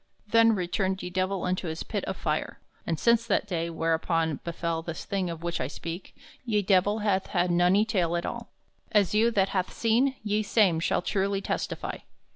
Then 0.27 0.55
returned 0.55 1.03
ye 1.03 1.11
Divell 1.11 1.45
unto 1.45 1.67
his 1.67 1.83
pit 1.83 2.03
of 2.05 2.17
fire; 2.17 2.59
and 2.87 2.99
since 2.99 3.27
that 3.27 3.45
day, 3.47 3.69
whereupon 3.69 4.39
befell 4.43 4.81
this 4.81 5.05
thing 5.05 5.29
of 5.29 5.43
which 5.43 5.61
I 5.61 5.67
speak, 5.67 6.15
ye 6.43 6.63
Divell 6.63 7.03
hath 7.03 7.27
had 7.27 7.51
nony 7.51 7.87
taile 7.87 8.17
at 8.17 8.25
all, 8.25 8.49
as 8.91 9.13
you 9.13 9.29
that 9.29 9.49
hath 9.49 9.71
seene 9.71 10.15
ye 10.23 10.41
same 10.41 10.79
shall 10.79 11.03
truly 11.03 11.39
testify. 11.39 11.97